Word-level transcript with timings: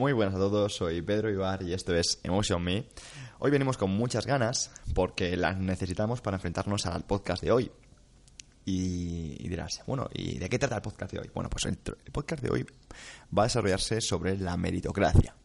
Muy 0.00 0.14
buenas 0.14 0.34
a 0.34 0.38
todos, 0.38 0.76
soy 0.76 1.02
Pedro 1.02 1.30
Ibar 1.30 1.62
y 1.62 1.74
esto 1.74 1.94
es 1.94 2.20
Emotion 2.22 2.64
Me. 2.64 2.86
Hoy 3.38 3.50
venimos 3.50 3.76
con 3.76 3.90
muchas 3.90 4.24
ganas 4.24 4.70
porque 4.94 5.36
las 5.36 5.58
necesitamos 5.58 6.22
para 6.22 6.38
enfrentarnos 6.38 6.86
al 6.86 7.04
podcast 7.04 7.42
de 7.42 7.52
hoy. 7.52 7.70
Y, 8.64 9.46
dirás, 9.46 9.82
bueno, 9.86 10.08
¿y 10.14 10.38
de 10.38 10.48
qué 10.48 10.58
trata 10.58 10.76
el 10.76 10.80
podcast 10.80 11.12
de 11.12 11.18
hoy? 11.18 11.30
Bueno, 11.34 11.50
pues 11.50 11.66
el, 11.66 11.76
podcast 12.12 12.42
de 12.42 12.48
hoy 12.48 12.66
va 13.36 13.42
a 13.42 13.46
desarrollarse 13.46 14.00
sobre 14.00 14.38
la 14.38 14.56
meritocracia 14.56 15.36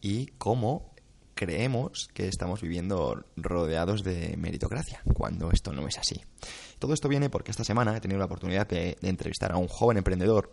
y 0.00 0.26
cómo 0.36 0.92
creemos 1.36 2.08
que 2.12 2.26
estamos 2.26 2.62
viviendo 2.62 3.24
rodeados 3.36 4.02
de 4.02 4.36
meritocracia, 4.36 5.00
cuando 5.14 5.52
esto 5.52 5.72
no 5.72 5.86
es 5.86 5.96
así. 5.96 6.24
Todo 6.80 6.92
esto 6.92 7.08
viene 7.08 7.30
porque 7.30 7.52
esta 7.52 7.62
semana 7.62 7.96
he 7.96 8.00
tenido 8.00 8.18
la 8.18 8.26
oportunidad 8.26 8.66
de, 8.66 8.96
entrevistar 9.02 9.52
a 9.52 9.58
un 9.58 9.68
joven 9.68 9.98
emprendedor, 9.98 10.50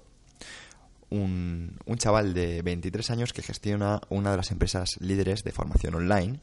un, 1.13 1.77
chaval 1.97 2.33
de 2.33 2.61
23 2.61 3.11
años 3.11 3.33
que 3.33 3.43
gestiona 3.43 4.01
una 4.09 4.31
de 4.31 4.37
las 4.37 4.51
empresas 4.51 4.89
líderes 4.99 5.43
de 5.43 5.51
formación 5.51 5.95
online, 5.95 6.39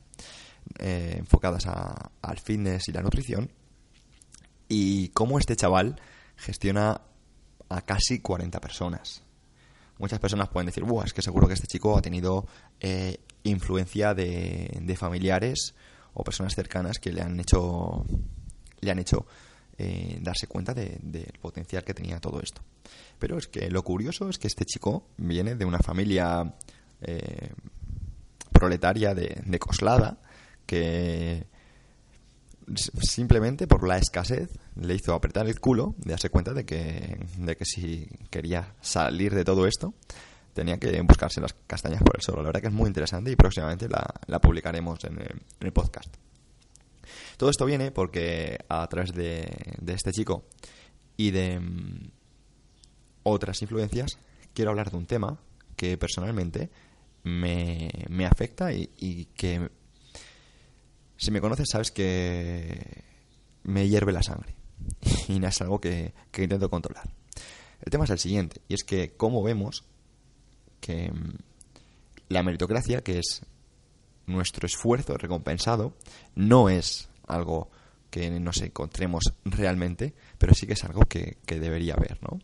eh, 0.79 1.17
enfocadas 1.19 1.67
al 1.67 2.39
fitness 2.39 2.89
y 2.89 2.93
la 2.93 3.03
nutrición, 3.03 3.51
y 4.69 5.09
cómo 5.09 5.39
este 5.39 5.57
chaval 5.57 6.01
gestiona 6.37 7.01
a 7.69 7.81
casi 7.83 8.21
40 8.21 8.61
personas. 8.61 9.23
Muchas 9.99 10.21
personas 10.21 10.49
pueden 10.49 10.67
decir, 10.67 10.85
Buah, 10.85 11.05
es 11.05 11.13
que 11.13 11.21
seguro 11.21 11.47
que 11.47 11.55
este 11.55 11.67
chico 11.67 11.99
ha 11.99 12.01
tenido 12.01 12.47
eh, 12.79 13.19
influencia 13.43 14.15
de, 14.15 14.97
familiares 14.97 15.75
o 16.15 16.25
personas 16.25 16.55
cercanas 16.55 16.99
que 16.99 17.13
le 17.13 17.23
han 17.23 17.39
hecho, 17.39 18.07
le 18.81 18.91
han 18.91 18.99
hecho 18.99 19.27
eh, 19.83 20.19
darse 20.21 20.47
cuenta 20.47 20.75
del 20.75 21.33
potencial 21.41 21.85
que 21.85 21.95
tenía 21.95 22.21
todo 22.21 22.41
esto. 22.41 22.63
Pero 23.19 23.39
es 23.39 23.47
que 23.47 23.71
lo 23.71 23.83
curioso 23.83 24.29
es 24.29 24.39
que 24.39 24.47
este 24.47 24.65
chico 24.65 25.09
viene 25.17 25.55
de 25.55 25.65
una 25.65 25.79
familia 25.79 26.55
eh, 27.01 27.53
proletaria 28.53 29.15
de, 29.15 29.41
de 29.45 29.59
Coslada 29.59 30.19
que 30.67 31.47
simplemente 32.77 33.67
por 33.67 33.87
la 33.87 33.97
escasez 33.99 34.51
le 34.77 34.95
hizo 34.95 35.15
apretar 35.15 35.49
el 35.49 35.61
culo 35.61 35.95
de 35.99 36.11
darse 36.11 36.31
cuenta 36.31 36.53
de 36.53 36.65
que, 36.65 37.19
de 37.39 37.57
que 37.57 37.65
si 37.65 38.07
quería 38.31 38.75
salir 38.81 39.35
de 39.35 39.45
todo 39.45 39.67
esto 39.67 39.95
tenía 40.53 40.79
que 40.79 41.01
buscarse 41.03 41.41
las 41.41 41.55
castañas 41.67 42.03
por 42.03 42.17
el 42.17 42.23
suelo. 42.23 42.43
La 42.43 42.49
verdad 42.49 42.61
que 42.61 42.69
es 42.69 42.73
muy 42.73 42.89
interesante 42.89 43.31
y 43.31 43.37
próximamente 43.37 43.89
la, 43.89 44.39
publicaremos 44.41 45.03
en 45.05 45.19
el, 45.61 45.73
podcast. 45.73 46.15
Todo 47.37 47.51
esto 47.51 47.65
viene 47.65 47.91
porque 47.91 48.59
a 48.69 48.87
través 48.89 49.13
de, 49.13 49.49
este 49.87 50.13
chico 50.13 50.45
y 51.17 51.31
de 51.31 51.61
mm, 51.61 52.11
otras 53.23 53.61
influencias 53.63 54.19
quiero 54.55 54.71
hablar 54.71 54.91
de 54.91 54.97
un 54.97 55.07
tema 55.07 55.39
que 55.77 55.97
personalmente 55.97 56.71
me, 57.23 57.91
afecta 58.27 58.73
y, 58.73 59.29
que 59.35 59.71
si 61.17 61.31
me 61.31 61.41
conoces 61.41 61.69
sabes 61.71 61.91
que 61.91 63.05
me 63.63 63.89
hierve 63.89 64.13
la 64.13 64.23
sangre 64.23 64.55
y 65.29 65.39
no 65.39 65.49
es 65.49 65.61
algo 65.61 65.81
que, 65.81 66.15
que 66.31 66.43
intento 66.43 66.71
controlar. 66.71 67.11
El 67.83 67.91
tema 67.91 68.05
es 68.05 68.11
el 68.11 68.19
siguiente, 68.19 68.61
y 68.69 68.75
es 68.75 68.85
que 68.85 69.17
como 69.17 69.43
vemos 69.43 69.85
que 70.81 71.11
mm, 71.11 71.39
la 72.29 72.43
meritocracia, 72.43 73.03
que 73.03 73.19
es 73.19 73.43
nuestro 74.31 74.67
esfuerzo 74.67 75.17
recompensado, 75.17 75.95
no 76.35 76.69
es 76.69 77.09
algo 77.27 77.71
que 78.11 78.29
nos 78.31 78.61
encontremos 78.61 79.25
realmente, 79.45 80.15
pero 80.39 80.55
sí 80.55 80.67
que 80.67 80.73
es 80.73 80.85
algo 80.85 81.03
que, 81.03 81.39
debería 81.47 81.95
haber, 81.95 82.19
¿no? 82.23 82.39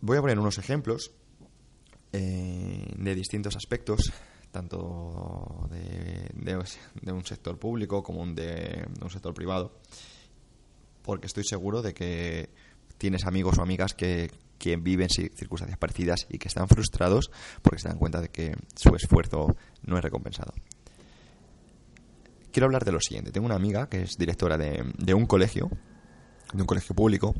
Voy 0.00 0.18
a 0.18 0.20
poner 0.20 0.38
unos 0.38 0.58
ejemplos 0.58 1.12
eh, 2.12 2.92
de 2.96 3.14
distintos 3.14 3.56
aspectos, 3.56 4.12
tanto 4.50 5.68
de, 5.70 6.28
de, 6.34 7.12
un 7.12 7.24
sector 7.24 7.58
público 7.58 8.02
como 8.02 8.26
de 8.26 8.86
un 9.00 9.10
sector 9.10 9.32
privado, 9.32 9.72
porque 11.02 11.26
estoy 11.26 11.44
seguro 11.44 11.82
de 11.82 11.94
que 11.94 12.50
tienes 12.98 13.24
amigos 13.26 13.58
o 13.58 13.62
amigas 13.62 13.94
que, 13.94 14.30
que 14.62 14.76
viven 14.76 15.08
circunstancias 15.08 15.76
parecidas 15.76 16.28
y 16.30 16.38
que 16.38 16.46
están 16.46 16.68
frustrados 16.68 17.32
porque 17.62 17.80
se 17.80 17.88
dan 17.88 17.98
cuenta 17.98 18.20
de 18.20 18.28
que 18.28 18.54
su 18.76 18.94
esfuerzo 18.94 19.56
no 19.82 19.98
es 19.98 20.04
recompensado. 20.04 20.52
Quiero 22.52 22.66
hablar 22.66 22.84
de 22.84 22.92
lo 22.92 23.00
siguiente. 23.00 23.32
Tengo 23.32 23.46
una 23.46 23.56
amiga 23.56 23.88
que 23.88 24.02
es 24.02 24.16
directora 24.16 24.56
de, 24.56 25.14
un 25.14 25.26
colegio, 25.26 25.68
de 26.52 26.62
un 26.62 26.66
colegio 26.68 26.94
público, 26.94 27.34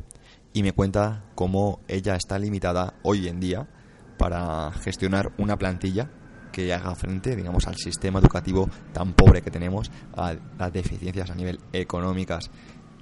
y 0.51 0.63
me 0.63 0.73
cuenta 0.73 1.23
cómo 1.33 1.79
ella 1.87 2.17
está 2.17 2.37
limitada 2.37 2.95
hoy 3.03 3.29
en 3.29 3.39
día 3.39 3.69
para 4.17 4.73
gestionar 4.73 5.31
una 5.37 5.57
plantilla 5.57 6.11
que 6.51 6.73
haga 6.73 6.93
frente, 6.93 7.37
digamos, 7.37 7.67
al 7.67 7.77
sistema 7.77 8.19
educativo 8.19 8.69
tan 8.91 9.13
pobre 9.13 9.41
que 9.41 9.49
tenemos, 9.49 9.89
a 10.13 10.35
las 10.59 10.73
deficiencias 10.73 11.31
a 11.31 11.35
nivel 11.35 11.61
económicas 11.71 12.51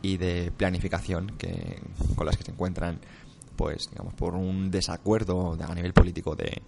y 0.04 0.18
de 0.18 0.52
planificación 0.56 1.38
que, 1.40 1.82
con 2.16 2.28
las 2.28 2.38
que 2.38 2.44
se 2.44 2.52
encuentran 2.52 3.00
pues 3.62 3.92
digamos 3.92 4.16
por 4.16 4.34
un 4.34 4.72
desacuerdo 4.72 5.56
a 5.62 5.76
nivel 5.76 5.94
político 5.94 6.36
de, 6.36 6.64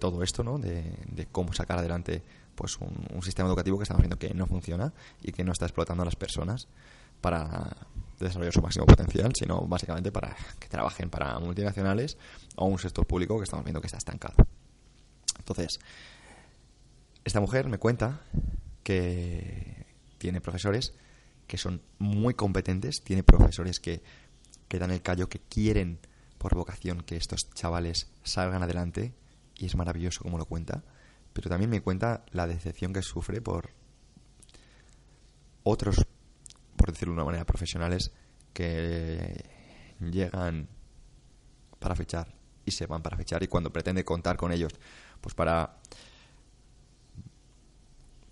todo 0.00 0.24
esto, 0.24 0.42
¿no? 0.42 0.58
De, 0.58 1.28
cómo 1.30 1.52
sacar 1.52 1.78
adelante 1.78 2.24
pues 2.56 2.76
un, 2.80 3.22
sistema 3.22 3.48
educativo 3.48 3.78
que 3.78 3.84
estamos 3.84 4.02
viendo 4.02 4.18
que 4.18 4.34
no 4.34 4.48
funciona 4.48 4.92
y 5.22 5.30
que 5.30 5.44
no 5.44 5.52
está 5.52 5.66
explotando 5.66 6.02
a 6.02 6.06
las 6.06 6.16
personas 6.16 6.66
para 7.20 7.70
desarrollar 8.18 8.52
su 8.52 8.60
máximo 8.60 8.84
potencial, 8.84 9.30
sino 9.38 9.60
básicamente 9.68 10.10
para 10.10 10.34
que 10.58 10.66
trabajen 10.66 11.08
para 11.08 11.38
multinacionales 11.38 12.18
o 12.56 12.66
un 12.66 12.80
sector 12.80 13.06
público 13.06 13.38
que 13.38 13.44
estamos 13.44 13.64
viendo 13.64 13.80
que 13.80 13.86
está 13.86 13.98
estancado. 13.98 14.34
Entonces, 15.38 15.78
esta 17.24 17.40
mujer 17.40 17.68
me 17.68 17.78
cuenta 17.78 18.22
que 18.82 19.86
tiene 20.18 20.40
profesores 20.40 20.94
que 21.46 21.58
son 21.58 21.80
muy 22.00 22.34
competentes, 22.34 23.02
tiene 23.04 23.22
profesores 23.22 23.78
que, 23.78 24.02
que 24.66 24.80
dan 24.80 24.90
el 24.90 25.00
callo, 25.00 25.28
que 25.28 25.38
quieren 25.38 26.00
por 26.38 26.54
vocación 26.54 27.02
que 27.02 27.16
estos 27.16 27.50
chavales 27.50 28.10
salgan 28.22 28.62
adelante 28.62 29.14
y 29.56 29.66
es 29.66 29.76
maravilloso 29.76 30.22
como 30.22 30.38
lo 30.38 30.46
cuenta, 30.46 30.82
pero 31.32 31.50
también 31.50 31.70
me 31.70 31.82
cuenta 31.82 32.24
la 32.30 32.46
decepción 32.46 32.92
que 32.92 33.02
sufre 33.02 33.40
por 33.40 33.70
otros, 35.64 36.06
por 36.76 36.92
decirlo 36.92 37.12
de 37.12 37.16
una 37.16 37.26
manera, 37.26 37.44
profesionales 37.44 38.12
que 38.52 39.44
llegan 40.00 40.68
para 41.78 41.94
fechar 41.94 42.34
y 42.64 42.70
se 42.70 42.86
van 42.86 43.02
para 43.02 43.16
fechar 43.16 43.42
y 43.42 43.48
cuando 43.48 43.72
pretende 43.72 44.04
contar 44.04 44.36
con 44.36 44.52
ellos, 44.52 44.72
pues 45.20 45.34
para 45.34 45.76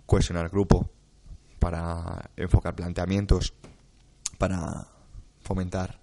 cohesionar 0.07 0.49
grupo, 0.49 0.89
para 1.59 2.31
enfocar 2.37 2.77
planteamientos, 2.77 3.55
para 4.39 4.87
fomentar 5.41 6.01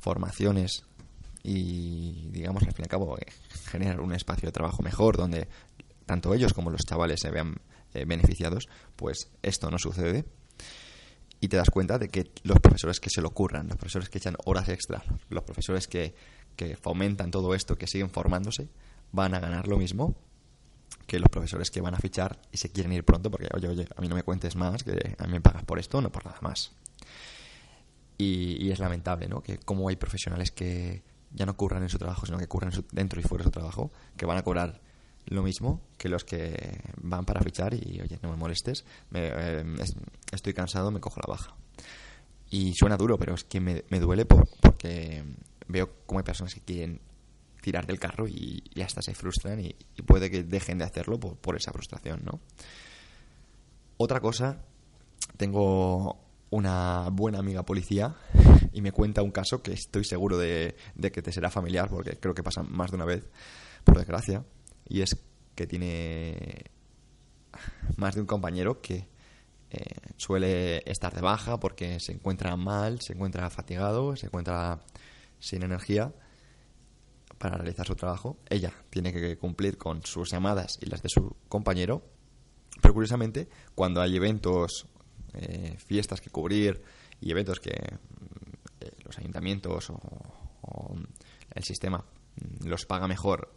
formaciones 0.00 0.84
y, 1.42 2.28
digamos, 2.30 2.62
al 2.62 2.72
fin 2.72 2.80
y 2.80 2.82
al 2.84 2.88
cabo, 2.88 3.18
eh, 3.18 3.26
generar 3.66 4.00
un 4.00 4.12
espacio 4.12 4.46
de 4.46 4.52
trabajo 4.52 4.82
mejor 4.82 5.16
donde 5.16 5.48
tanto 6.06 6.34
ellos 6.34 6.52
como 6.52 6.70
los 6.70 6.82
chavales 6.82 7.20
se 7.20 7.30
vean 7.30 7.56
eh, 7.94 8.04
beneficiados, 8.04 8.68
pues 8.96 9.30
esto 9.42 9.70
no 9.70 9.78
sucede. 9.78 10.24
Y 11.40 11.48
te 11.48 11.56
das 11.56 11.70
cuenta 11.70 11.98
de 11.98 12.08
que 12.08 12.32
los 12.42 12.58
profesores 12.58 12.98
que 12.98 13.10
se 13.10 13.20
lo 13.20 13.28
ocurran, 13.28 13.68
los 13.68 13.76
profesores 13.76 14.08
que 14.08 14.18
echan 14.18 14.36
horas 14.44 14.68
extra, 14.68 15.04
los 15.28 15.44
profesores 15.44 15.86
que, 15.86 16.14
que 16.56 16.76
fomentan 16.76 17.30
todo 17.30 17.54
esto, 17.54 17.76
que 17.76 17.86
siguen 17.86 18.10
formándose, 18.10 18.68
van 19.12 19.34
a 19.34 19.40
ganar 19.40 19.68
lo 19.68 19.78
mismo 19.78 20.16
que 21.06 21.18
los 21.18 21.30
profesores 21.30 21.70
que 21.70 21.80
van 21.80 21.94
a 21.94 21.98
fichar 21.98 22.38
y 22.52 22.58
se 22.58 22.70
quieren 22.70 22.92
ir 22.92 23.04
pronto 23.04 23.30
porque, 23.30 23.48
oye, 23.54 23.68
oye, 23.68 23.88
a 23.96 24.00
mí 24.00 24.08
no 24.08 24.14
me 24.14 24.22
cuentes 24.22 24.56
más, 24.56 24.82
que 24.82 25.16
a 25.16 25.24
mí 25.24 25.32
me 25.32 25.40
pagas 25.40 25.64
por 25.64 25.78
esto, 25.78 26.00
no 26.02 26.10
por 26.10 26.26
nada 26.26 26.38
más. 26.42 26.72
Y, 28.18 28.62
y 28.62 28.70
es 28.72 28.78
lamentable, 28.78 29.28
¿no? 29.28 29.42
Que 29.42 29.58
como 29.58 29.88
hay 29.88 29.96
profesionales 29.96 30.50
que, 30.50 31.02
ya 31.32 31.46
no 31.46 31.56
curran 31.56 31.82
en 31.82 31.88
su 31.88 31.98
trabajo, 31.98 32.26
sino 32.26 32.38
que 32.38 32.46
curran 32.46 32.72
dentro 32.92 33.20
y 33.20 33.22
fuera 33.22 33.42
de 33.42 33.48
su 33.48 33.50
trabajo, 33.50 33.90
que 34.16 34.26
van 34.26 34.38
a 34.38 34.42
cobrar 34.42 34.80
lo 35.26 35.42
mismo 35.42 35.82
que 35.96 36.08
los 36.08 36.24
que 36.24 36.80
van 37.02 37.24
para 37.24 37.40
fichar 37.40 37.74
y, 37.74 38.00
oye, 38.00 38.18
no 38.22 38.30
me 38.30 38.36
molestes, 38.36 38.84
eh, 39.12 39.64
estoy 40.32 40.54
cansado, 40.54 40.90
me 40.90 41.00
cojo 41.00 41.20
la 41.20 41.30
baja. 41.30 41.54
Y 42.50 42.72
suena 42.74 42.96
duro, 42.96 43.18
pero 43.18 43.34
es 43.34 43.44
que 43.44 43.60
me, 43.60 43.82
duele 44.00 44.24
porque 44.24 45.22
veo 45.66 45.90
cómo 46.06 46.20
hay 46.20 46.24
personas 46.24 46.54
que 46.54 46.60
quieren 46.60 47.00
tirar 47.60 47.86
del 47.86 47.98
carro 47.98 48.26
y, 48.26 48.62
hasta 48.82 49.02
se 49.02 49.14
frustran 49.14 49.60
y, 49.60 49.74
puede 50.06 50.30
que 50.30 50.44
dejen 50.44 50.78
de 50.78 50.84
hacerlo 50.84 51.18
por, 51.20 51.56
esa 51.56 51.72
frustración, 51.72 52.22
¿no? 52.24 52.40
Otra 53.98 54.20
cosa, 54.20 54.62
tengo 55.36 56.27
una 56.50 57.08
buena 57.10 57.38
amiga 57.38 57.64
policía 57.64 58.14
y 58.72 58.80
me 58.80 58.92
cuenta 58.92 59.22
un 59.22 59.30
caso 59.30 59.62
que 59.62 59.72
estoy 59.72 60.04
seguro 60.04 60.38
de, 60.38 60.74
que 61.00 61.22
te 61.22 61.32
será 61.32 61.50
familiar 61.50 61.88
porque 61.88 62.16
creo 62.18 62.34
que 62.34 62.42
pasa 62.42 62.62
más 62.62 62.90
de 62.90 62.96
una 62.96 63.04
vez, 63.04 63.24
por 63.84 63.98
desgracia, 63.98 64.44
y 64.88 65.02
es 65.02 65.16
que 65.54 65.66
tiene 65.66 66.64
más 67.96 68.14
de 68.14 68.20
un 68.20 68.26
compañero 68.26 68.80
que 68.80 69.08
eh, 69.70 69.84
suele 70.16 70.82
estar 70.90 71.14
de 71.14 71.20
baja 71.20 71.60
porque 71.60 72.00
se 72.00 72.12
encuentra 72.12 72.56
mal, 72.56 73.00
se 73.00 73.12
encuentra 73.12 73.50
fatigado, 73.50 74.16
se 74.16 74.26
encuentra 74.26 74.80
sin 75.38 75.62
energía 75.62 76.12
para 77.38 77.56
realizar 77.56 77.86
su 77.86 77.94
trabajo. 77.94 78.38
Ella 78.48 78.72
tiene 78.90 79.12
que 79.12 79.36
cumplir 79.36 79.76
con 79.76 80.04
sus 80.04 80.30
llamadas 80.30 80.78
y 80.80 80.86
las 80.86 81.02
de 81.02 81.08
su 81.08 81.36
compañero, 81.48 82.02
pero 82.80 82.94
curiosamente, 82.94 83.48
cuando 83.74 84.00
hay 84.00 84.16
eventos, 84.16 84.86
eh, 85.34 85.76
fiestas 85.78 86.20
que 86.20 86.30
cubrir 86.30 86.82
y 87.20 87.30
eventos 87.30 87.60
que 87.60 87.70
eh, 87.70 88.90
los 89.04 89.18
ayuntamientos 89.18 89.90
o 89.90 90.96
el 91.54 91.64
sistema 91.64 92.04
los 92.64 92.86
paga 92.86 93.08
mejor 93.08 93.52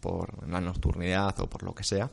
por 0.00 0.48
la 0.48 0.60
nocturnidad 0.60 1.38
o 1.40 1.48
por 1.48 1.62
lo 1.62 1.74
que 1.74 1.84
sea, 1.84 2.10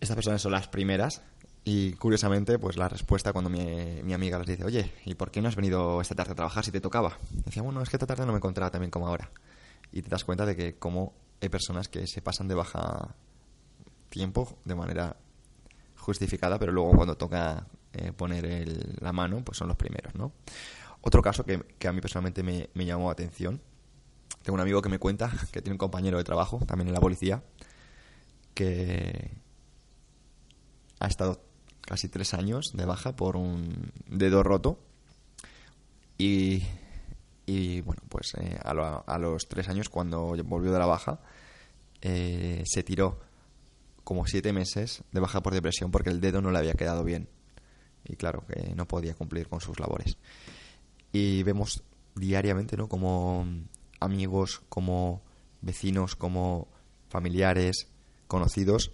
estas 0.00 0.16
personas 0.16 0.42
son 0.42 0.52
las 0.52 0.68
primeras 0.68 1.22
y 1.64 1.94
curiosamente, 1.94 2.58
pues 2.58 2.76
la 2.76 2.88
respuesta 2.88 3.32
cuando 3.32 3.48
mi, 3.48 4.02
mi, 4.02 4.12
amiga 4.12 4.38
les 4.38 4.46
dice, 4.48 4.64
oye, 4.64 4.92
¿y 5.06 5.14
por 5.14 5.30
qué 5.30 5.40
no 5.40 5.48
has 5.48 5.56
venido 5.56 6.00
esta 6.02 6.14
tarde 6.14 6.32
a 6.32 6.34
trabajar 6.34 6.62
si 6.62 6.70
te 6.70 6.80
tocaba? 6.80 7.16
Decía, 7.46 7.62
bueno, 7.62 7.80
es 7.80 7.88
que 7.88 7.96
esta 7.96 8.06
tarde 8.06 8.26
no 8.26 8.32
me 8.32 8.36
encontraba 8.36 8.70
tan 8.70 8.82
bien 8.82 8.90
como 8.90 9.08
ahora. 9.08 9.30
Y 9.90 10.02
te 10.02 10.10
das 10.10 10.24
cuenta 10.24 10.44
de 10.44 10.56
que 10.56 10.74
como 10.74 11.14
hay 11.40 11.48
personas 11.48 11.88
que 11.88 12.06
se 12.06 12.20
pasan 12.20 12.48
de 12.48 12.54
baja 12.54 13.14
tiempo 14.10 14.58
de 14.66 14.74
manera 14.74 15.16
justificada, 16.04 16.58
pero 16.58 16.72
luego 16.72 16.92
cuando 16.92 17.16
toca 17.16 17.66
eh, 17.92 18.12
poner 18.12 19.02
la 19.02 19.12
mano, 19.12 19.42
pues 19.44 19.58
son 19.58 19.68
los 19.68 19.76
primeros, 19.76 20.14
¿no? 20.14 20.32
Otro 21.00 21.22
caso 21.22 21.44
que, 21.44 21.54
a 21.54 21.92
mí 21.92 22.00
personalmente 22.00 22.42
me, 22.42 22.70
me 22.74 22.84
llamó 22.84 23.06
la 23.06 23.12
atención, 23.12 23.60
tengo 24.42 24.54
un 24.54 24.60
amigo 24.60 24.82
que 24.82 24.88
me 24.88 24.98
cuenta 24.98 25.30
que 25.52 25.62
tiene 25.62 25.74
un 25.74 25.78
compañero 25.78 26.18
de 26.18 26.24
trabajo, 26.24 26.60
también 26.66 26.88
en 26.88 26.94
la 26.94 27.00
policía, 27.00 27.42
que 28.54 29.32
ha 31.00 31.06
estado 31.06 31.40
casi 31.80 32.08
tres 32.08 32.34
años 32.34 32.72
de 32.74 32.84
baja 32.84 33.16
por 33.16 33.36
un 33.36 33.92
dedo 34.06 34.42
roto. 34.42 34.78
Y, 36.16 36.62
y 37.46 37.80
bueno, 37.80 38.02
pues 38.08 38.34
eh, 38.38 38.58
a, 38.62 39.18
los 39.18 39.48
tres 39.48 39.68
años, 39.68 39.88
cuando 39.88 40.36
volvió 40.44 40.72
de 40.72 40.78
la 40.78 40.86
baja, 40.86 41.20
eh, 42.00 42.62
se 42.66 42.82
tiró 42.82 43.20
como 44.04 44.26
siete 44.26 44.52
meses 44.52 45.02
de 45.12 45.20
baja 45.20 45.42
por 45.42 45.54
depresión 45.54 45.90
porque 45.90 46.10
el 46.10 46.20
dedo 46.20 46.40
no 46.40 46.50
le 46.50 46.58
había 46.58 46.74
quedado 46.74 47.04
bien. 47.04 47.28
Y 48.04 48.16
claro, 48.16 48.44
que 48.46 48.74
no 48.74 48.86
podía 48.86 49.14
cumplir 49.14 49.48
con 49.48 49.60
sus 49.60 49.80
labores. 49.80 50.18
Y 51.10 51.42
vemos 51.42 51.82
diariamente, 52.14 52.76
¿no? 52.76 52.88
Como 52.88 53.46
amigos, 53.98 54.62
como 54.68 55.22
vecinos, 55.62 56.16
como 56.16 56.68
familiares, 57.08 57.88
conocidos, 58.26 58.92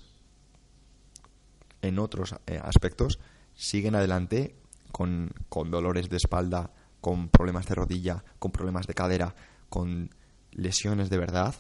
en 1.83 1.99
otros 1.99 2.35
eh, 2.47 2.61
aspectos 2.63 3.19
siguen 3.55 3.95
adelante 3.95 4.55
con, 4.93 5.33
con 5.49 5.71
dolores 5.71 6.09
de 6.09 6.17
espalda, 6.17 6.73
con 7.01 7.29
problemas 7.29 7.67
de 7.67 7.75
rodilla, 7.75 8.25
con 8.39 8.53
problemas 8.53 8.87
de 8.87 8.95
cadera, 8.95 9.35
con 9.69 10.11
lesiones 10.53 11.11
de 11.11 11.19
verdad 11.19 11.55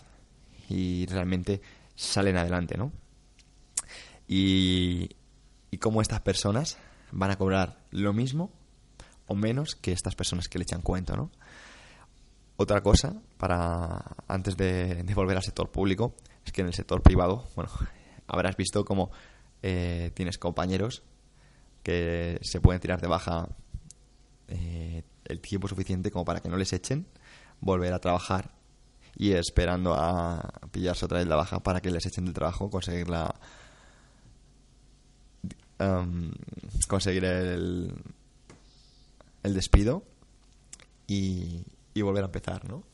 y 0.69 1.07
realmente 1.07 1.61
salen 1.95 2.37
adelante, 2.37 2.77
¿no? 2.77 2.93
Y, 4.33 5.17
cómo 5.81 6.03
estas 6.03 6.21
personas 6.21 6.79
van 7.11 7.33
a 7.33 7.37
cobrar 7.37 7.81
lo 7.91 8.13
mismo 8.13 8.53
o 9.27 9.35
menos 9.35 9.75
que 9.75 9.93
estas 9.93 10.15
personas 10.15 10.49
que 10.49 10.59
le 10.59 10.63
echan 10.63 10.83
cuento, 10.83 11.17
¿no? 11.17 11.31
Otra 12.57 12.81
cosa, 12.81 13.21
para 13.39 14.15
antes 14.29 14.57
de, 14.57 15.03
de 15.03 15.15
volver 15.15 15.37
al 15.37 15.43
sector 15.43 15.71
público, 15.71 16.15
es 16.45 16.53
que 16.53 16.61
en 16.61 16.69
el 16.69 16.75
sector 16.75 17.03
privado, 17.03 17.45
bueno, 17.57 17.73
habrás 18.29 18.57
visto 18.57 18.85
cómo 18.85 19.11
eh, 19.63 20.13
tienes 20.15 20.39
compañeros 20.39 21.03
que 21.83 22.39
se 22.43 22.61
pueden 22.61 22.81
tirar 22.81 23.01
de 23.01 23.09
baja 23.09 23.49
eh, 24.47 25.03
el 25.25 25.41
tiempo 25.41 25.67
suficiente 25.67 26.13
como 26.13 26.25
para 26.25 26.41
que 26.41 26.49
no 26.49 26.57
les 26.57 26.73
echen, 26.73 27.07
volver 27.61 27.93
a 27.95 27.99
trabajar 27.99 28.53
y 29.17 29.33
esperando 29.33 29.95
a 29.95 30.53
pillarse 30.71 31.05
otra 31.05 31.19
vez 31.19 31.27
la 31.27 31.37
baja 31.37 31.61
para 31.65 31.81
que 31.81 31.91
les 31.91 32.07
echen 32.07 32.27
del 32.27 32.35
trabajo, 32.35 32.71
conseguir 32.71 33.09
la 33.09 33.35
um, 35.81 36.31
conseguir 36.87 37.25
el, 37.25 37.93
el 39.43 39.55
despido 39.55 40.05
y, 41.07 41.65
volver 42.03 42.23
a 42.23 42.27
empezar, 42.27 42.67
¿no? 42.67 42.85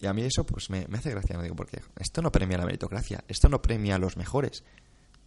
Y 0.00 0.06
a 0.06 0.14
mí 0.14 0.22
eso 0.22 0.46
pues 0.46 0.70
me, 0.70 0.86
hace 0.92 1.10
gracia, 1.10 1.36
no 1.36 1.42
digo, 1.42 1.56
porque 1.56 1.82
esto 1.98 2.22
no 2.22 2.32
premia 2.32 2.56
la 2.56 2.64
meritocracia, 2.64 3.24
esto 3.28 3.48
no 3.48 3.60
premia 3.60 3.96
a 3.96 3.98
los 3.98 4.16
mejores, 4.16 4.64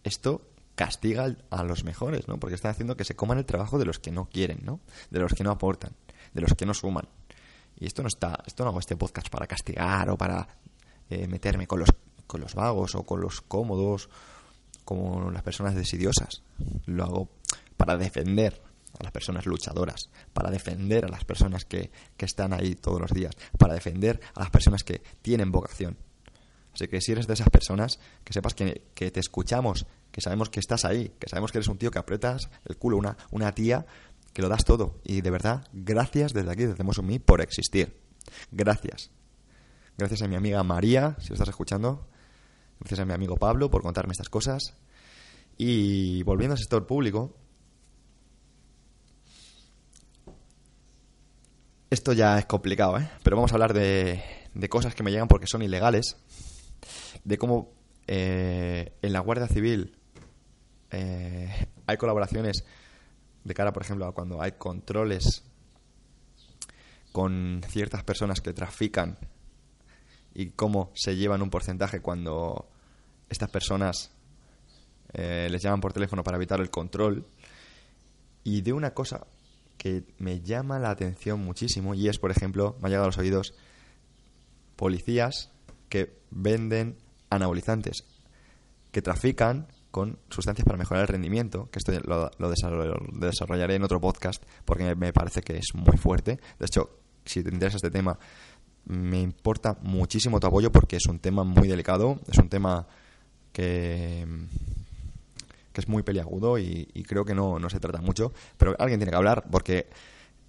esto 0.02 0.50
castiga 0.74 1.36
a 1.50 1.64
los 1.64 1.84
mejores, 1.84 2.26
¿no? 2.26 2.40
Porque 2.40 2.54
está 2.54 2.70
haciendo 2.70 2.96
que 2.96 3.04
se 3.04 3.14
coman 3.14 3.38
el 3.38 3.44
trabajo 3.44 3.78
de 3.78 3.84
los 3.84 3.98
que 3.98 4.10
no 4.10 4.28
quieren, 4.28 4.60
¿no? 4.64 4.80
De 5.10 5.20
los 5.20 5.34
que 5.34 5.44
no 5.44 5.50
aportan, 5.50 5.94
de 6.34 6.40
los 6.40 6.54
que 6.54 6.66
no 6.66 6.74
suman. 6.74 7.08
Y 7.78 7.86
esto 7.86 8.02
no 8.02 8.08
está, 8.08 8.42
esto 8.46 8.64
no 8.64 8.70
hago 8.70 8.80
este 8.80 8.96
podcast 8.96 9.28
para 9.28 9.46
castigar 9.46 10.10
o 10.10 10.16
para 10.18 10.48
eh, 11.10 11.28
meterme 11.28 11.66
con 11.66 11.80
los, 11.80 11.90
con 12.26 12.40
los 12.40 12.54
vagos 12.54 12.94
o 12.94 13.04
con 13.04 13.20
los 13.20 13.40
cómodos, 13.40 14.08
como 14.88 15.30
las 15.30 15.42
personas 15.42 15.74
desidiosas. 15.74 16.42
Lo 16.86 17.04
hago 17.04 17.28
para 17.76 17.98
defender 17.98 18.62
a 18.98 19.02
las 19.02 19.12
personas 19.12 19.44
luchadoras, 19.44 20.08
para 20.32 20.50
defender 20.50 21.04
a 21.04 21.08
las 21.08 21.26
personas 21.26 21.66
que, 21.66 21.90
que 22.16 22.24
están 22.24 22.54
ahí 22.54 22.74
todos 22.74 22.98
los 22.98 23.10
días, 23.10 23.34
para 23.58 23.74
defender 23.74 24.18
a 24.34 24.40
las 24.40 24.48
personas 24.48 24.84
que 24.84 25.02
tienen 25.20 25.52
vocación. 25.52 25.98
Así 26.72 26.88
que 26.88 27.02
si 27.02 27.12
eres 27.12 27.26
de 27.26 27.34
esas 27.34 27.50
personas, 27.50 28.00
que 28.24 28.32
sepas 28.32 28.54
que, 28.54 28.86
que 28.94 29.10
te 29.10 29.20
escuchamos 29.20 29.84
que 30.10 30.22
sabemos 30.22 30.48
que 30.48 30.58
estás 30.58 30.86
ahí, 30.86 31.12
que 31.18 31.28
sabemos 31.28 31.52
que 31.52 31.58
eres 31.58 31.68
un 31.68 31.76
tío 31.76 31.90
que 31.90 31.98
aprietas 31.98 32.48
el 32.64 32.78
culo, 32.78 32.96
una, 32.96 33.18
una 33.30 33.52
tía 33.52 33.84
que 34.32 34.40
lo 34.40 34.48
das 34.48 34.64
todo. 34.64 35.02
Y 35.04 35.20
de 35.20 35.30
verdad, 35.30 35.68
gracias 35.74 36.32
desde 36.32 36.50
aquí, 36.50 36.64
desde 36.64 37.02
Mí, 37.02 37.18
por 37.18 37.42
existir. 37.42 37.94
Gracias. 38.50 39.10
Gracias 39.98 40.22
a 40.22 40.28
mi 40.28 40.34
amiga 40.34 40.62
María, 40.62 41.14
si 41.20 41.28
lo 41.28 41.34
estás 41.34 41.50
escuchando. 41.50 42.08
Gracias 42.88 43.04
a 43.04 43.04
mi 43.04 43.12
amigo 43.12 43.36
Pablo 43.36 43.70
por 43.70 43.82
contarme 43.82 44.12
estas 44.12 44.30
cosas. 44.30 44.72
Y 45.58 46.22
volviendo 46.22 46.54
al 46.54 46.58
sector 46.58 46.86
público, 46.86 47.36
esto 51.90 52.14
ya 52.14 52.38
es 52.38 52.46
complicado, 52.46 52.96
¿eh? 52.96 53.10
Pero 53.22 53.36
vamos 53.36 53.52
a 53.52 53.56
hablar 53.56 53.74
de, 53.74 54.22
cosas 54.70 54.94
que 54.94 55.02
me 55.02 55.10
llegan 55.10 55.28
porque 55.28 55.46
son 55.46 55.60
ilegales. 55.60 56.16
De 57.24 57.36
cómo 57.36 57.74
eh, 58.06 58.94
en 59.02 59.12
la 59.12 59.20
Guardia 59.20 59.48
Civil 59.48 59.94
eh, 60.90 61.68
hay 61.86 61.96
colaboraciones 61.98 62.64
de 63.44 63.52
cara, 63.52 63.74
por 63.74 63.82
ejemplo, 63.82 64.06
a 64.06 64.14
cuando 64.14 64.40
hay 64.40 64.52
controles 64.52 65.44
con 67.12 67.60
ciertas 67.68 68.02
personas 68.02 68.40
que 68.40 68.54
trafican 68.54 69.18
y 70.32 70.52
cómo 70.52 70.90
se 70.94 71.16
llevan 71.16 71.42
un 71.42 71.50
porcentaje 71.50 72.00
cuando 72.00 72.70
estas 73.28 73.50
personas 73.50 74.10
eh, 75.12 75.48
les 75.50 75.62
llaman 75.62 75.80
por 75.80 75.92
teléfono 75.92 76.22
para 76.22 76.36
evitar 76.36 76.60
el 76.60 76.70
control. 76.70 77.26
Y 78.44 78.62
de 78.62 78.72
una 78.72 78.92
cosa 78.92 79.26
que 79.76 80.04
me 80.18 80.40
llama 80.40 80.78
la 80.78 80.90
atención 80.90 81.40
muchísimo 81.40 81.94
y 81.94 82.08
es, 82.08 82.18
por 82.18 82.30
ejemplo, 82.30 82.76
me 82.80 82.88
ha 82.88 82.90
llegado 82.90 83.04
a 83.04 83.08
los 83.08 83.18
oídos 83.18 83.54
policías 84.76 85.50
que 85.88 86.18
venden 86.30 86.96
anabolizantes, 87.30 88.04
que 88.90 89.02
trafican 89.02 89.68
con 89.90 90.18
sustancias 90.28 90.64
para 90.64 90.78
mejorar 90.78 91.02
el 91.02 91.08
rendimiento, 91.08 91.70
que 91.70 91.78
esto 91.78 91.92
lo, 92.04 92.30
desarrollaré 93.18 93.74
en 93.74 93.84
otro 93.84 94.00
podcast 94.00 94.42
porque 94.64 94.94
me 94.94 95.12
parece 95.12 95.40
que 95.40 95.56
es 95.56 95.74
muy 95.74 95.96
fuerte. 95.96 96.38
De 96.58 96.66
hecho, 96.66 96.90
si 97.24 97.42
te 97.42 97.50
interesa 97.50 97.76
este 97.76 97.90
tema, 97.90 98.18
me 98.84 99.20
importa 99.20 99.78
muchísimo 99.82 100.40
tu 100.40 100.46
apoyo 100.46 100.72
porque 100.72 100.96
es 100.96 101.06
un 101.06 101.18
tema 101.18 101.44
muy 101.44 101.68
delicado, 101.68 102.20
es 102.28 102.38
un 102.38 102.48
tema 102.48 102.86
que, 103.58 104.26
es 105.74 105.88
muy 105.88 106.02
peliagudo 106.02 106.58
y, 106.58 106.86
creo 107.06 107.24
que 107.24 107.34
no, 107.34 107.58
no 107.58 107.70
se 107.70 107.78
trata 107.78 108.00
mucho, 108.00 108.32
pero 108.56 108.74
alguien 108.78 108.98
tiene 108.98 109.10
que 109.10 109.16
hablar 109.16 109.44
porque 109.50 109.88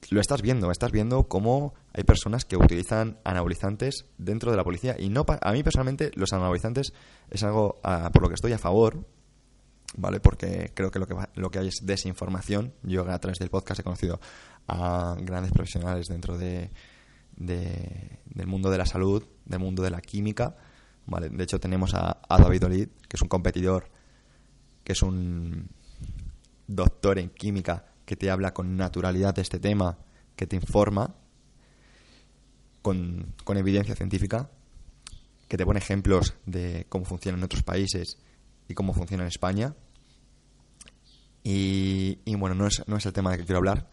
lo 0.09 0.21
estás 0.21 0.41
viendo, 0.41 0.71
estás 0.71 0.91
viendo 0.91 1.27
cómo 1.27 1.73
hay 1.93 2.03
personas 2.03 2.45
que 2.45 2.57
utilizan 2.57 3.19
anabolizantes 3.23 4.05
dentro 4.17 4.49
de 4.49 4.57
la 4.57 4.63
policía. 4.63 4.95
Y 4.97 5.09
no 5.09 5.25
a 5.27 5.51
mí 5.51 5.61
personalmente 5.61 6.11
los 6.15 6.33
anabolizantes 6.33 6.93
es 7.29 7.43
algo 7.43 7.79
por 8.13 8.23
lo 8.23 8.29
que 8.29 8.35
estoy 8.35 8.53
a 8.53 8.57
favor, 8.57 9.05
¿vale? 9.97 10.19
Porque 10.19 10.71
creo 10.73 10.89
que 10.89 10.99
lo 10.99 11.05
que, 11.05 11.15
lo 11.35 11.51
que 11.51 11.59
hay 11.59 11.67
es 11.67 11.81
desinformación. 11.83 12.73
Yo 12.81 13.07
a 13.07 13.19
través 13.19 13.37
del 13.37 13.49
podcast 13.49 13.81
he 13.81 13.83
conocido 13.83 14.19
a 14.67 15.15
grandes 15.19 15.51
profesionales 15.51 16.07
dentro 16.07 16.37
de, 16.37 16.71
del 17.35 18.47
mundo 18.47 18.71
de 18.71 18.77
la 18.77 18.85
salud, 18.85 19.23
del 19.45 19.59
mundo 19.59 19.83
de 19.83 19.91
la 19.91 20.01
química. 20.01 20.55
¿Vale? 21.09 21.29
De 21.29 21.43
hecho 21.43 21.59
tenemos 21.59 21.93
a, 21.93 22.19
David 22.29 22.65
Olid, 22.65 22.87
que 23.07 23.17
es 23.17 23.21
un 23.21 23.27
competidor, 23.27 23.89
que 24.83 24.93
es 24.93 25.01
un 25.01 25.69
doctor 26.67 27.19
en 27.19 27.29
química 27.29 27.85
que 28.05 28.15
te 28.15 28.29
habla 28.29 28.53
con 28.53 28.77
naturalidad 28.77 29.33
de 29.33 29.41
este 29.41 29.59
tema, 29.59 29.97
que 30.35 30.47
te 30.47 30.55
informa 30.55 31.15
con, 32.81 33.33
con 33.43 33.57
evidencia 33.57 33.95
científica, 33.95 34.49
que 35.47 35.57
te 35.57 35.65
pone 35.65 35.79
ejemplos 35.79 36.35
de 36.45 36.85
cómo 36.89 37.05
funciona 37.05 37.37
en 37.37 37.43
otros 37.43 37.63
países 37.63 38.17
y 38.67 38.73
cómo 38.73 38.93
funciona 38.93 39.23
en 39.23 39.29
España. 39.29 39.75
Y, 41.43 42.19
bueno, 42.35 42.53
no 42.53 42.67
es, 42.67 42.83
no 42.87 42.97
es 42.97 43.05
el 43.05 43.13
tema 43.13 43.31
de 43.31 43.37
que 43.39 43.45
quiero 43.45 43.57
hablar, 43.57 43.89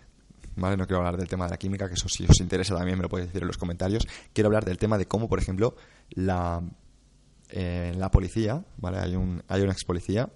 ¿vale? 0.57 0.77
No 0.77 0.87
quiero 0.87 0.99
hablar 0.99 1.17
del 1.17 1.29
tema 1.29 1.47
de 1.47 1.53
la 1.53 1.57
química, 1.57 1.89
que 1.89 1.95
eso 1.95 2.09
si 2.09 2.25
os 2.25 2.41
interesa 2.41 2.75
también 2.75 2.99
me 2.99 3.03
lo 3.03 3.09
podéis 3.09 3.29
decir 3.29 3.43
en 3.43 3.47
los 3.47 3.57
comentarios. 3.57 4.07
Quiero 4.35 4.49
hablar 4.49 4.67
del 4.67 4.77
tema 4.77 4.99
de 4.99 5.07
cómo, 5.07 5.29
por 5.29 5.39
ejemplo, 5.39 5.75
la, 6.11 6.63
eh, 7.51 7.93
la 7.97 8.11
policía, 8.11 8.65
¿vale? 8.77 8.99
Hay 8.99 9.17
un, 9.17 9.43
hay 9.49 9.63
un 9.63 9.71
ex 9.71 9.85
policía 9.85 10.29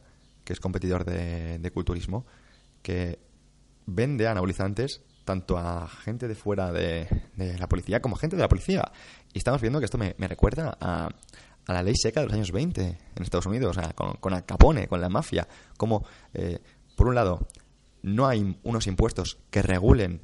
que 0.44 0.52
es 0.52 0.60
competidor 0.60 1.04
de, 1.04 1.58
de 1.58 1.70
culturismo, 1.70 2.26
que 2.82 3.18
vende 3.86 4.26
anabolizantes 4.26 5.02
tanto 5.30 5.58
a 5.58 5.86
gente 5.86 6.26
de 6.26 6.34
fuera 6.34 6.72
de, 6.72 7.06
la 7.36 7.68
policía 7.68 8.00
como 8.00 8.16
a 8.16 8.18
gente 8.18 8.34
de 8.34 8.42
la 8.42 8.48
policía. 8.48 8.90
Y 9.32 9.38
estamos 9.38 9.60
viendo 9.60 9.78
que 9.78 9.84
esto 9.84 9.98
me, 9.98 10.14
recuerda 10.18 10.76
a, 10.80 11.08
la 11.68 11.82
ley 11.82 11.94
seca 11.94 12.20
de 12.20 12.26
los 12.26 12.34
años 12.34 12.50
20 12.50 12.82
en 12.82 13.22
Estados 13.22 13.46
Unidos, 13.46 13.76
o 13.76 13.80
sea, 13.80 13.92
con, 13.92 14.14
con 14.14 14.34
Al 14.34 14.44
Capone, 14.44 14.88
con 14.88 15.00
la 15.00 15.08
mafia. 15.08 15.46
Como, 15.76 16.04
eh, 16.34 16.58
por 16.96 17.06
un 17.06 17.14
lado, 17.14 17.46
no 18.02 18.26
hay 18.26 18.58
unos 18.64 18.88
impuestos 18.88 19.38
que 19.50 19.62
regulen 19.62 20.20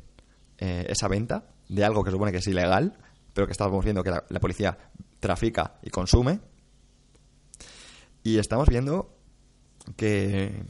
eh, 0.59 0.87
esa 0.89 1.07
venta 1.07 1.51
de 1.69 1.85
algo 1.85 2.03
que 2.03 2.11
supone 2.11 2.33
que 2.33 2.39
es 2.39 2.47
ilegal, 2.49 2.99
pero 3.33 3.47
que 3.47 3.53
estamos 3.53 3.85
viendo 3.85 4.03
que 4.03 4.11
la 4.11 4.41
policía 4.41 4.77
trafica 5.21 5.79
y 5.83 5.91
consume. 5.91 6.41
Y 8.27 8.41
estamos 8.41 8.69
viendo 8.69 9.15
que 9.95 10.65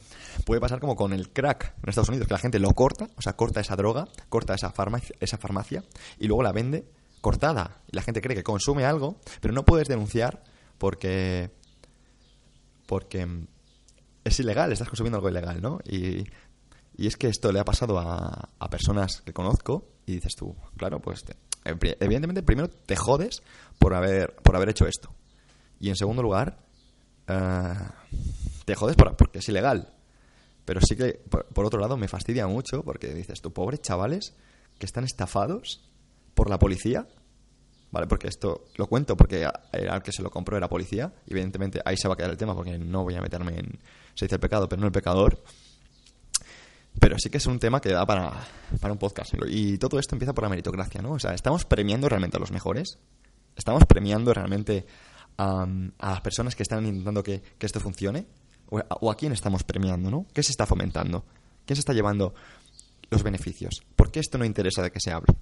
puede 0.45 0.61
pasar 0.61 0.79
como 0.79 0.95
con 0.95 1.11
el 1.11 1.33
crack 1.33 1.73
en 1.81 1.89
Estados 1.89 2.09
Unidos, 2.09 2.27
que 2.27 2.35
la 2.35 2.39
gente 2.39 2.59
lo 2.59 2.69
corta, 2.75 3.09
o 3.15 3.21
sea, 3.23 3.33
corta 3.33 3.61
esa 3.61 3.75
droga, 3.75 4.07
corta 4.29 4.53
esa 4.53 4.69
farmacia, 4.69 5.15
esa 5.19 5.39
farmacia 5.39 5.83
y 6.19 6.27
luego 6.27 6.43
la 6.43 6.51
vende 6.51 6.87
cortada. 7.19 7.81
Y 7.91 7.95
la 7.95 8.03
gente 8.03 8.21
cree 8.21 8.37
que 8.37 8.43
consume 8.43 8.85
algo, 8.85 9.19
pero 9.41 9.55
no 9.55 9.65
puedes 9.65 9.87
denunciar 9.87 10.43
porque 10.77 11.49
porque 12.85 13.27
es 14.23 14.39
ilegal, 14.39 14.71
estás 14.71 14.87
consumiendo 14.87 15.17
algo 15.17 15.29
ilegal, 15.31 15.59
¿no? 15.59 15.79
Y, 15.83 16.25
y 16.95 17.07
es 17.07 17.17
que 17.17 17.27
esto 17.27 17.51
le 17.51 17.59
ha 17.59 17.65
pasado 17.65 17.97
a, 17.97 18.69
personas 18.69 19.23
que 19.25 19.33
conozco 19.33 19.95
y 20.05 20.13
dices 20.13 20.35
tú, 20.35 20.55
claro, 20.77 20.99
pues 20.99 21.25
evidentemente 21.63 22.43
primero 22.43 22.69
te 22.69 22.95
jodes 22.95 23.41
por 23.79 23.95
haber 23.95 24.35
por 24.43 24.55
haber 24.55 24.69
hecho 24.69 24.85
esto. 24.85 25.11
Y 25.79 25.89
en 25.89 25.95
segundo 25.95 26.21
lugar, 26.21 26.66
uh, 27.29 28.63
te 28.65 28.75
jodes 28.75 28.95
porque 28.95 29.39
es 29.39 29.49
ilegal. 29.49 29.93
Pero 30.67 30.81
sí 30.81 30.97
que, 30.97 31.13
por, 31.13 31.65
otro 31.65 31.79
lado, 31.79 31.95
me 31.95 32.09
fastidia 32.09 32.45
mucho 32.45 32.83
porque 32.83 33.13
dices, 33.13 33.41
tú, 33.41 33.53
pobres 33.53 33.81
chavales 33.81 34.35
que 34.77 34.85
están 34.85 35.05
estafados 35.05 35.81
por 36.33 36.49
la 36.49 36.59
policía. 36.59 37.07
Vale, 37.89 38.05
porque 38.05 38.27
esto 38.27 38.65
lo 38.75 38.87
cuento 38.87 39.15
porque 39.15 39.45
al 39.45 40.03
que 40.03 40.11
se 40.11 40.21
lo 40.21 40.29
compró 40.29 40.57
era 40.57 40.67
policía. 40.67 41.13
evidentemente 41.25 41.81
ahí 41.85 41.95
se 41.95 42.09
va 42.09 42.15
a 42.15 42.17
quedar 42.17 42.31
el 42.31 42.37
tema 42.37 42.53
porque 42.53 42.77
no 42.77 43.03
voy 43.03 43.15
a 43.15 43.21
meterme 43.21 43.57
en. 43.59 43.79
Se 44.13 44.25
dice 44.25 44.35
el 44.35 44.41
pecado, 44.41 44.67
pero 44.67 44.81
no 44.81 44.87
el 44.87 44.91
pecador. 44.91 45.41
Pero 46.99 47.17
sí 47.17 47.29
que 47.29 47.37
es 47.37 47.45
un 47.45 47.59
tema 47.59 47.79
que 47.79 47.93
da 47.93 48.05
para, 48.05 48.33
para 48.81 48.91
un 48.91 48.99
podcast. 48.99 49.35
Y 49.47 49.77
todo 49.77 49.99
esto 49.99 50.15
empieza 50.15 50.33
por 50.33 50.43
la 50.43 50.49
meritocracia, 50.49 51.01
¿no? 51.01 51.13
O 51.13 51.19
sea, 51.19 51.33
estamos 51.33 51.63
premiando 51.63 52.09
realmente 52.09 52.35
a 52.35 52.41
los 52.41 52.51
mejores. 52.51 52.97
Estamos 53.55 53.85
premiando 53.85 54.33
realmente 54.33 54.85
a, 55.37 55.67
a 55.99 56.09
las 56.11 56.21
personas 56.21 56.55
que 56.55 56.63
están 56.63 56.85
intentando 56.85 57.23
que, 57.23 57.41
que 57.57 57.65
esto 57.65 57.79
funcione 57.79 58.25
o 58.69 59.11
a, 59.11 59.15
quién 59.15 59.31
estamos 59.31 59.63
premiando, 59.63 60.11
¿no? 60.11 60.25
¿Qué 60.33 60.43
se 60.43 60.51
está 60.51 60.65
fomentando? 60.65 61.25
¿Quién 61.65 61.75
se 61.75 61.81
está 61.81 61.93
llevando 61.93 62.33
los 63.09 63.23
beneficios? 63.23 63.81
¿Por 63.95 64.11
qué 64.11 64.19
esto 64.19 64.37
no 64.37 64.45
interesa 64.45 64.81
de 64.81 64.91
que 64.91 64.99
se 64.99 65.11
hable? 65.11 65.33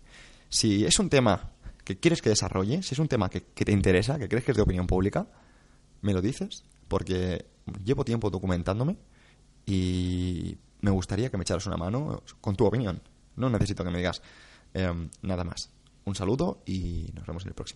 Si 0.49 0.85
es 0.85 0.99
un 0.99 1.09
tema 1.09 1.51
que 1.83 1.97
quieres 1.97 2.21
que 2.21 2.29
desarrolle, 2.29 2.83
si 2.83 2.93
es 2.93 2.99
un 2.99 3.07
tema 3.07 3.29
que, 3.29 3.41
te 3.41 3.71
interesa, 3.71 4.17
que 4.19 4.27
crees 4.27 4.43
que 4.43 4.51
es 4.51 4.57
de 4.57 4.63
opinión 4.63 4.87
pública, 4.87 5.27
me 6.01 6.13
lo 6.13 6.21
dices, 6.21 6.63
porque 6.87 7.45
llevo 7.83 8.05
tiempo 8.05 8.29
documentándome 8.29 8.97
y 9.65 10.57
me 10.81 10.91
gustaría 10.91 11.29
que 11.29 11.37
me 11.37 11.43
echaras 11.43 11.65
una 11.65 11.77
mano 11.77 12.23
con 12.41 12.55
tu 12.55 12.65
opinión. 12.65 13.01
No 13.35 13.49
necesito 13.49 13.83
que 13.83 13.89
me 13.89 13.97
digas 13.97 14.21
em, 14.73 15.09
nada 15.21 15.43
más. 15.43 15.71
Un 16.05 16.15
saludo 16.15 16.61
y 16.65 17.09
nos 17.13 17.25
vemos 17.25 17.43
en 17.43 17.49
el 17.49 17.55
próximo. 17.55 17.73